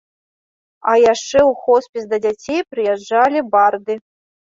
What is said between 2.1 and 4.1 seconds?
дзяцей прыязджалі барды.